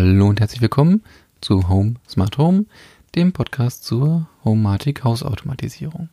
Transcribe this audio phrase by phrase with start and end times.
[0.00, 1.02] Hallo und herzlich willkommen
[1.40, 2.66] zu Home Smart Home,
[3.16, 6.08] dem Podcast zur Homematic Hausautomatisierung.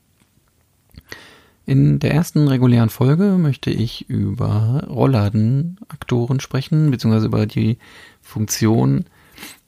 [1.68, 7.78] In der ersten regulären Folge möchte ich über Rollladenaktoren sprechen, beziehungsweise über die
[8.24, 9.06] Funktion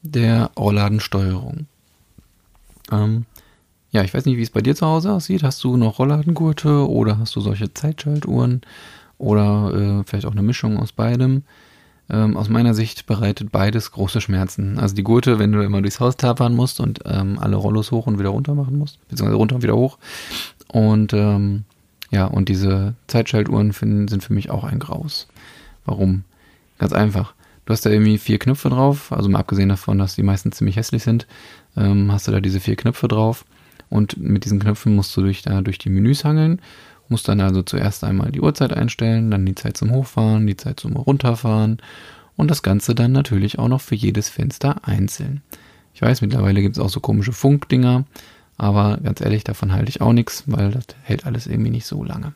[0.02, 1.68] der Rollladensteuerung.
[2.92, 3.26] Ähm,
[3.92, 5.44] ja, ich weiß nicht, wie es bei dir zu Hause aussieht.
[5.44, 8.62] Hast du noch Rollladengurte oder hast du solche Zeitschaltuhren
[9.20, 11.44] oder äh, vielleicht auch eine Mischung aus beidem?
[12.10, 14.80] Ähm, aus meiner Sicht bereitet beides große Schmerzen.
[14.80, 18.08] Also die Gurte, wenn du immer durchs Haus tapern musst und ähm, alle Rollos hoch
[18.08, 19.98] und wieder runter machen musst, beziehungsweise runter und wieder hoch.
[20.70, 21.64] Und ähm,
[22.12, 25.28] ja, und diese Zeitschaltuhren finden, sind für mich auch ein Graus.
[25.86, 26.24] Warum?
[26.78, 27.34] Ganz einfach.
[27.66, 30.78] Du hast da irgendwie vier Knöpfe drauf, also mal abgesehen davon, dass die meisten ziemlich
[30.78, 31.28] hässlich sind,
[31.76, 33.44] ähm, hast du da diese vier Knöpfe drauf
[33.90, 36.62] und mit diesen Knöpfen musst du durch, da durch die Menüs hangeln,
[37.10, 40.80] musst dann also zuerst einmal die Uhrzeit einstellen, dann die Zeit zum Hochfahren, die Zeit
[40.80, 41.78] zum Runterfahren
[42.36, 45.42] und das Ganze dann natürlich auch noch für jedes Fenster einzeln.
[45.94, 48.06] Ich weiß, mittlerweile gibt es auch so komische Funkdinger,
[48.58, 52.04] aber ganz ehrlich, davon halte ich auch nichts, weil das hält alles irgendwie nicht so
[52.04, 52.34] lange.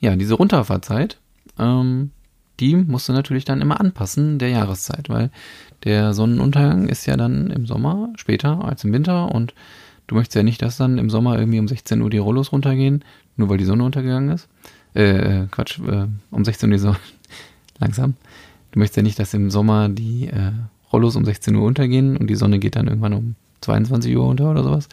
[0.00, 1.18] Ja, diese Runterfahrzeit,
[1.58, 2.10] ähm,
[2.60, 5.30] die musst du natürlich dann immer anpassen der Jahreszeit, weil
[5.84, 9.54] der Sonnenuntergang ist ja dann im Sommer später als im Winter und
[10.10, 13.04] du möchtest ja nicht, dass dann im Sommer irgendwie um 16 Uhr die Rollos runtergehen,
[13.36, 14.48] nur weil die Sonne untergegangen ist.
[14.92, 16.96] Äh, äh Quatsch, äh, um 16 Uhr die Sonne,
[17.78, 18.14] langsam.
[18.72, 20.50] Du möchtest ja nicht, dass im Sommer die äh,
[20.92, 24.50] Rollos um 16 Uhr untergehen und die Sonne geht dann irgendwann um 22 Uhr unter
[24.50, 24.88] oder sowas.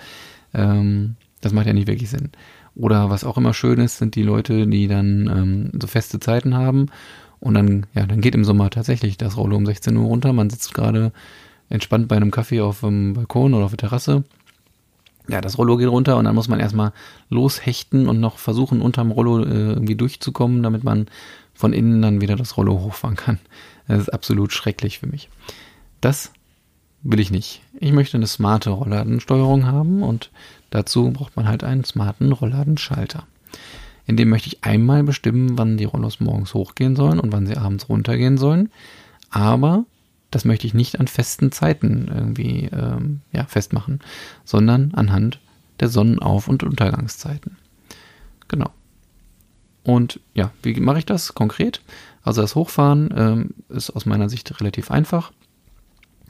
[0.53, 2.29] Ähm, das macht ja nicht wirklich Sinn.
[2.75, 6.53] Oder was auch immer schön ist, sind die Leute, die dann ähm, so feste Zeiten
[6.53, 6.87] haben
[7.39, 10.31] und dann, ja, dann geht im Sommer tatsächlich das Rollo um 16 Uhr runter.
[10.31, 11.11] Man sitzt gerade
[11.69, 14.23] entspannt bei einem Kaffee auf dem Balkon oder auf der Terrasse.
[15.29, 16.93] Ja, das Rollo geht runter und dann muss man erstmal
[17.29, 21.07] loshechten und noch versuchen, unterm Rollo äh, irgendwie durchzukommen, damit man
[21.53, 23.39] von innen dann wieder das Rollo hochfahren kann.
[23.87, 25.29] Das ist absolut schrecklich für mich.
[26.01, 26.31] Das
[27.03, 27.61] will ich nicht.
[27.79, 30.31] Ich möchte eine smarte Rollladensteuerung haben und
[30.69, 33.25] dazu braucht man halt einen smarten Rollladenschalter.
[34.05, 37.57] In dem möchte ich einmal bestimmen, wann die Rollos morgens hochgehen sollen und wann sie
[37.57, 38.69] abends runtergehen sollen.
[39.29, 39.85] Aber
[40.31, 43.99] das möchte ich nicht an festen Zeiten irgendwie ähm, ja, festmachen,
[44.43, 45.39] sondern anhand
[45.79, 47.57] der Sonnenauf- und Untergangszeiten.
[48.47, 48.71] Genau.
[49.83, 51.81] Und ja, wie mache ich das konkret?
[52.21, 55.31] Also das Hochfahren ähm, ist aus meiner Sicht relativ einfach.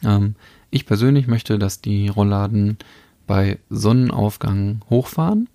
[0.03, 0.35] Ähm,
[0.69, 2.78] ich persönlich möchte, dass die Rollladen
[3.25, 5.50] bei Sonnenaufgang hochfahren.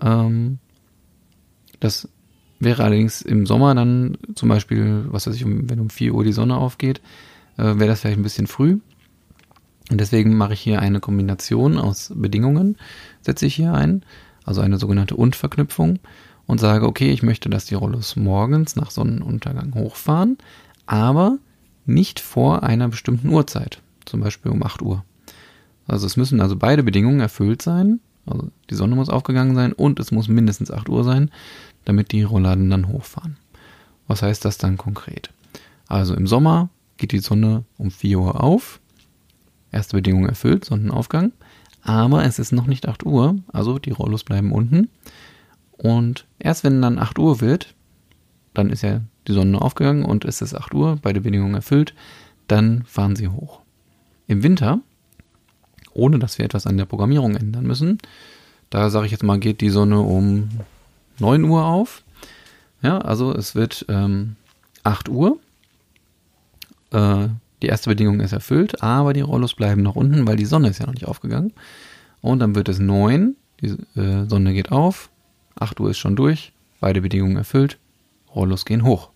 [0.00, 0.58] Ähm,
[1.80, 2.08] das
[2.60, 6.32] wäre allerdings im Sommer dann zum Beispiel, was weiß ich, wenn um 4 Uhr die
[6.32, 7.00] Sonne aufgeht,
[7.64, 8.78] wäre das vielleicht ein bisschen früh.
[9.90, 12.76] Und deswegen mache ich hier eine Kombination aus Bedingungen,
[13.20, 14.04] setze ich hier ein,
[14.44, 15.98] also eine sogenannte Und-Verknüpfung
[16.46, 20.38] und sage, okay, ich möchte, dass die Rollos morgens nach Sonnenuntergang hochfahren,
[20.86, 21.38] aber
[21.84, 25.04] nicht vor einer bestimmten Uhrzeit zum Beispiel um 8 Uhr.
[25.86, 28.00] Also es müssen also beide Bedingungen erfüllt sein.
[28.24, 31.30] Also die Sonne muss aufgegangen sein und es muss mindestens 8 Uhr sein,
[31.84, 33.36] damit die Rollladen dann hochfahren.
[34.06, 35.30] Was heißt das dann konkret?
[35.88, 36.70] Also im Sommer
[37.02, 38.80] geht die Sonne um 4 Uhr auf.
[39.72, 41.32] Erste Bedingung erfüllt, Sonnenaufgang.
[41.82, 44.88] Aber es ist noch nicht 8 Uhr, also die Rollos bleiben unten.
[45.72, 47.74] Und erst wenn dann 8 Uhr wird,
[48.54, 51.92] dann ist ja die Sonne aufgegangen und es ist 8 Uhr, beide Bedingungen erfüllt,
[52.46, 53.60] dann fahren sie hoch.
[54.28, 54.78] Im Winter,
[55.92, 57.98] ohne dass wir etwas an der Programmierung ändern müssen,
[58.70, 60.50] da sage ich jetzt mal, geht die Sonne um
[61.18, 62.04] 9 Uhr auf.
[62.80, 64.36] Ja, also es wird ähm,
[64.84, 65.38] 8 Uhr.
[66.92, 67.28] Äh,
[67.62, 70.78] die erste Bedingung ist erfüllt, aber die Rollos bleiben noch unten, weil die Sonne ist
[70.78, 71.52] ja noch nicht aufgegangen.
[72.20, 75.10] Und dann wird es 9, die äh, Sonne geht auf,
[75.58, 77.78] 8 Uhr ist schon durch, beide Bedingungen erfüllt,
[78.34, 79.10] Rollos gehen hoch.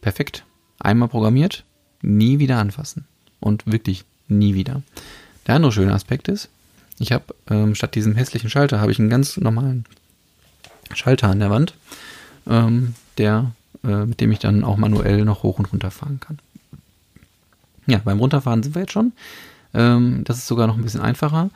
[0.00, 0.44] Perfekt.
[0.78, 1.64] Einmal programmiert,
[2.02, 3.06] nie wieder anfassen
[3.40, 4.82] und wirklich nie wieder.
[5.46, 6.50] Der andere schöne Aspekt ist,
[6.98, 9.84] ich habe ähm, statt diesem hässlichen Schalter habe ich einen ganz normalen
[10.94, 11.74] Schalter an der Wand,
[12.46, 13.52] ähm, der,
[13.84, 16.38] äh, mit dem ich dann auch manuell noch hoch und runter fahren kann.
[17.86, 19.12] Ja, beim Runterfahren sind wir jetzt schon.
[19.74, 21.50] Ähm, das ist sogar noch ein bisschen einfacher.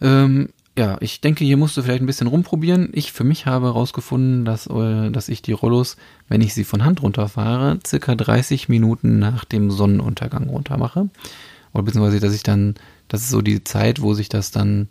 [0.00, 2.88] Ähm, ja, ich denke, hier musst du vielleicht ein bisschen rumprobieren.
[2.92, 5.96] Ich für mich habe herausgefunden, dass, äh, dass ich die Rollos,
[6.28, 11.10] wenn ich sie von Hand runterfahre, circa 30 Minuten nach dem Sonnenuntergang runter mache.
[11.74, 12.74] Oder beziehungsweise, dass ich dann,
[13.08, 14.88] das ist so die Zeit, wo sich das dann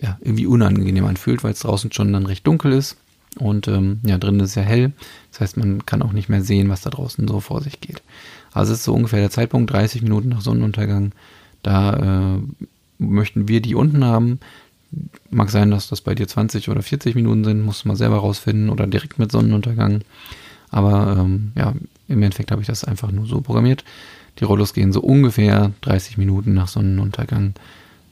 [0.00, 2.96] ja, irgendwie unangenehm anfühlt, weil es draußen schon dann recht dunkel ist.
[3.38, 4.92] Und ähm, ja, drinnen ist ja hell.
[5.30, 8.02] Das heißt, man kann auch nicht mehr sehen, was da draußen so vor sich geht.
[8.52, 11.12] Also es ist so ungefähr der Zeitpunkt, 30 Minuten nach Sonnenuntergang.
[11.62, 12.38] Da äh,
[12.98, 14.40] möchten wir die unten haben.
[15.30, 18.16] Mag sein, dass das bei dir 20 oder 40 Minuten sind, musst du mal selber
[18.16, 20.02] rausfinden oder direkt mit Sonnenuntergang.
[20.70, 21.74] Aber ähm, ja,
[22.08, 23.84] im Endeffekt habe ich das einfach nur so programmiert.
[24.38, 27.54] Die Rollos gehen so ungefähr 30 Minuten nach Sonnenuntergang,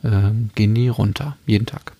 [0.03, 1.93] äh, gehen die runter, jeden Tag.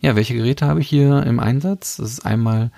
[0.00, 1.98] Ja, welche Geräte habe ich hier im Einsatz?
[1.98, 2.70] Das ist einmal,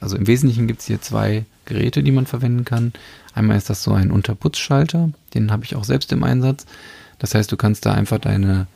[0.00, 2.92] also im Wesentlichen gibt es hier zwei Geräte, die man verwenden kann.
[3.32, 6.66] Einmal ist das so ein Unterputzschalter, den habe ich auch selbst im Einsatz.
[7.20, 8.66] Das heißt, du kannst da einfach deine,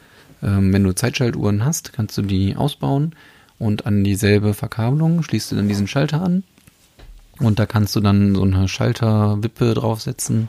[0.42, 3.14] ähm, wenn du Zeitschaltuhren hast, kannst du die ausbauen
[3.58, 6.44] und an dieselbe Verkabelung schließt du dann diesen Schalter an.
[7.40, 10.48] Und da kannst du dann so eine Schalterwippe draufsetzen,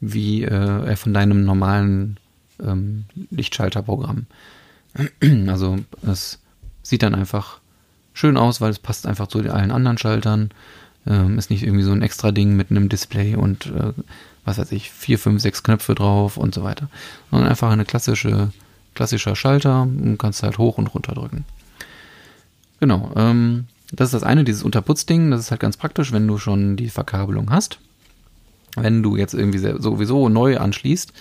[0.00, 2.18] wie äh, von deinem normalen
[2.60, 4.26] ähm, Lichtschalterprogramm.
[5.48, 6.40] Also es
[6.82, 7.60] sieht dann einfach
[8.14, 10.50] schön aus, weil es passt einfach zu allen anderen Schaltern.
[11.06, 13.92] Ähm, ist nicht irgendwie so ein extra Ding mit einem Display und äh,
[14.44, 16.88] was weiß ich, vier, fünf, sechs Knöpfe drauf und so weiter.
[17.30, 18.50] Sondern einfach eine klassische,
[18.94, 21.44] klassischer Schalter und kannst halt hoch und runter drücken.
[22.80, 25.30] Genau, ähm, das ist das eine, dieses Unterputzding.
[25.30, 27.78] Das ist halt ganz praktisch, wenn du schon die Verkabelung hast.
[28.76, 31.12] Wenn du jetzt irgendwie sowieso neu anschließt,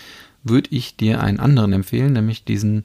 [0.44, 2.84] würde ich dir einen anderen empfehlen, nämlich diesen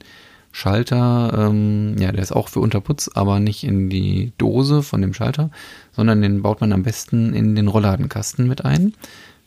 [0.55, 5.15] Schalter, ähm, ja, der ist auch für Unterputz, aber nicht in die Dose von dem
[5.15, 5.49] Schalter,
[5.91, 8.93] sondern den baut man am besten in den Rollladenkasten mit ein.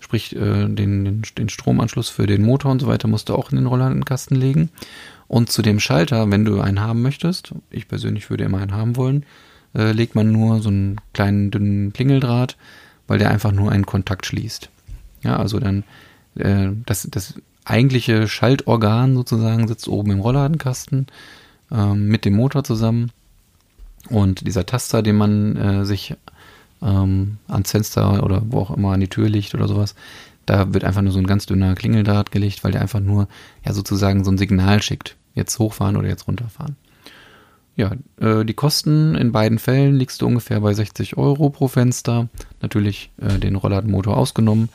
[0.00, 3.52] Sprich, äh, den, den, den Stromanschluss für den Motor und so weiter musst du auch
[3.52, 4.70] in den Rollladenkasten legen.
[5.28, 8.96] Und zu dem Schalter, wenn du einen haben möchtest, ich persönlich würde immer einen haben
[8.96, 9.24] wollen,
[9.76, 12.56] äh, legt man nur so einen kleinen dünnen Klingeldraht,
[13.06, 14.70] weil der einfach nur einen Kontakt schließt.
[15.22, 15.84] Ja, also dann
[16.34, 17.34] äh, das, das
[17.66, 21.06] eigentliche Schaltorgan sozusagen sitzt oben im Rollladenkasten
[21.70, 23.10] ähm, mit dem Motor zusammen.
[24.08, 26.14] Und dieser Taster, den man äh, sich
[26.80, 29.96] ähm, ans Fenster oder wo auch immer an die Tür legt oder sowas,
[30.46, 33.26] da wird einfach nur so ein ganz dünner Klingeldraht gelegt, weil der einfach nur
[33.64, 35.16] ja sozusagen so ein Signal schickt.
[35.34, 36.76] Jetzt hochfahren oder jetzt runterfahren.
[37.74, 42.28] Ja, äh, die Kosten in beiden Fällen liegst du ungefähr bei 60 Euro pro Fenster.
[42.62, 44.68] Natürlich äh, den Rollladenmotor ausgenommen.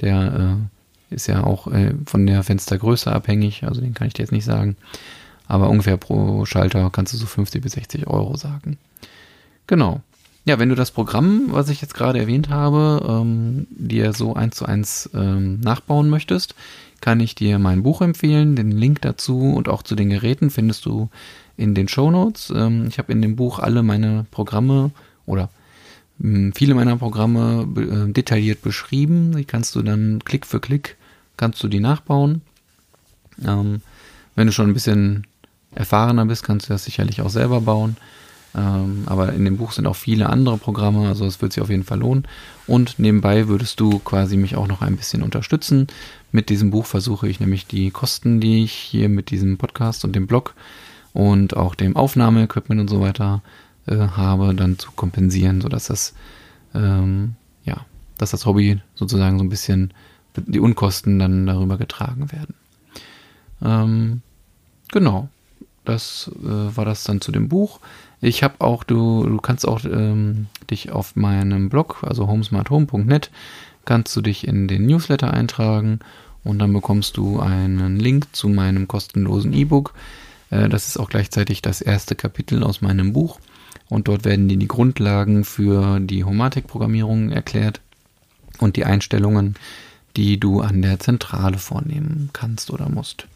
[0.00, 0.73] Der äh,
[1.14, 4.44] ist ja auch äh, von der Fenstergröße abhängig, also den kann ich dir jetzt nicht
[4.44, 4.76] sagen.
[5.46, 8.78] Aber ungefähr pro Schalter kannst du so 50 bis 60 Euro sagen.
[9.66, 10.00] Genau.
[10.46, 14.56] Ja, wenn du das Programm, was ich jetzt gerade erwähnt habe, ähm, dir so eins
[14.56, 16.54] zu eins ähm, nachbauen möchtest,
[17.00, 18.54] kann ich dir mein Buch empfehlen.
[18.56, 21.08] Den Link dazu und auch zu den Geräten findest du
[21.56, 22.52] in den Show Notes.
[22.54, 24.90] Ähm, ich habe in dem Buch alle meine Programme
[25.24, 25.48] oder
[26.18, 29.34] mh, viele meiner Programme äh, detailliert beschrieben.
[29.36, 30.96] Die kannst du dann Klick für Klick
[31.36, 32.42] kannst du die nachbauen.
[33.44, 33.82] Ähm,
[34.34, 35.26] wenn du schon ein bisschen
[35.74, 37.96] erfahrener bist, kannst du das sicherlich auch selber bauen.
[38.56, 41.70] Ähm, aber in dem Buch sind auch viele andere Programme, also es wird sich auf
[41.70, 42.26] jeden Fall lohnen.
[42.66, 45.88] Und nebenbei würdest du quasi mich auch noch ein bisschen unterstützen.
[46.30, 50.14] Mit diesem Buch versuche ich nämlich die Kosten, die ich hier mit diesem Podcast und
[50.14, 50.54] dem Blog
[51.12, 53.42] und auch dem Aufnahmeequipment und so weiter
[53.86, 56.14] äh, habe, dann zu kompensieren, sodass das
[56.74, 57.34] ähm,
[57.64, 57.84] ja,
[58.18, 59.92] dass das Hobby sozusagen so ein bisschen
[60.36, 62.54] die Unkosten dann darüber getragen werden.
[63.62, 64.22] Ähm,
[64.92, 65.28] genau,
[65.84, 67.80] das äh, war das dann zu dem Buch.
[68.20, 73.30] Ich habe auch, du, du kannst auch ähm, dich auf meinem Blog, also homesmarthome.net,
[73.84, 76.00] kannst du dich in den Newsletter eintragen
[76.42, 79.94] und dann bekommst du einen Link zu meinem kostenlosen E-Book.
[80.50, 83.38] Äh, das ist auch gleichzeitig das erste Kapitel aus meinem Buch
[83.88, 87.80] und dort werden dir die Grundlagen für die Homatic-Programmierung erklärt
[88.58, 89.56] und die Einstellungen,
[90.16, 93.26] die du an der Zentrale vornehmen kannst oder musst.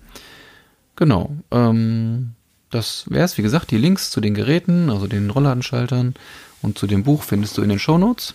[0.97, 1.31] Genau.
[1.51, 2.33] Ähm,
[2.71, 3.39] das wäre es.
[3.39, 6.15] Wie gesagt, die Links zu den Geräten, also den Rollladenschaltern
[6.63, 8.35] und zu dem Buch findest du in den Shownotes.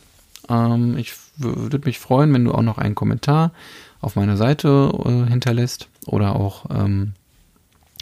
[0.50, 3.52] Ähm, ich würde mich freuen, wenn du auch noch einen Kommentar
[4.02, 7.14] auf meiner Seite äh, hinterlässt oder auch, ähm,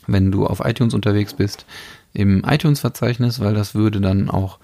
[0.07, 1.65] wenn du auf iTunes unterwegs bist,
[2.13, 4.57] im iTunes-Verzeichnis, weil das würde dann auch,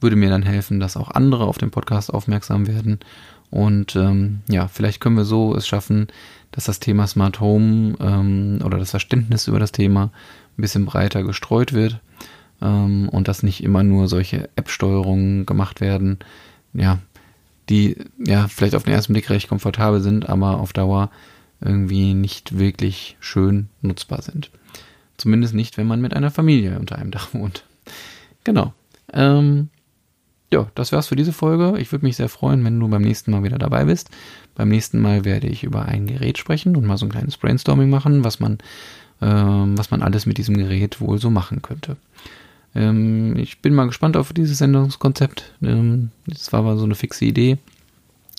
[0.00, 3.00] würde mir dann helfen, dass auch andere auf den Podcast aufmerksam werden
[3.54, 6.08] und ähm, ja, vielleicht können wir so es schaffen,
[6.50, 10.10] dass das Thema Smart Home ähm, oder das Verständnis über das Thema
[10.58, 12.00] ein bisschen breiter gestreut wird
[12.60, 16.18] ähm, und dass nicht immer nur solche App-Steuerungen gemacht werden,
[16.72, 16.98] ja,
[17.68, 21.12] die ja vielleicht auf den ersten Blick recht komfortabel sind, aber auf Dauer
[21.60, 24.50] irgendwie nicht wirklich schön nutzbar sind.
[25.16, 27.62] Zumindest nicht, wenn man mit einer Familie unter einem Dach wohnt.
[28.42, 28.74] Genau.
[29.12, 29.68] Ähm,
[30.52, 31.78] ja, das wär's für diese Folge.
[31.78, 34.10] Ich würde mich sehr freuen, wenn du beim nächsten Mal wieder dabei bist.
[34.54, 37.90] Beim nächsten Mal werde ich über ein Gerät sprechen und mal so ein kleines Brainstorming
[37.90, 38.58] machen, was man,
[39.20, 41.96] ähm, was man alles mit diesem Gerät wohl so machen könnte.
[42.74, 45.54] Ähm, ich bin mal gespannt auf dieses Sendungskonzept.
[45.62, 47.58] Ähm, das war aber so eine fixe Idee.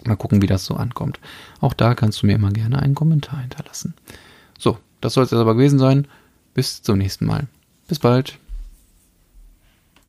[0.06, 1.20] Mal gucken, wie das so ankommt.
[1.62, 3.94] Auch da kannst du mir immer gerne einen Kommentar hinterlassen.
[4.58, 6.08] So, das soll es jetzt aber gewesen sein.
[6.54, 7.48] Bis zum nächsten Mal.
[7.88, 8.40] Bis bald.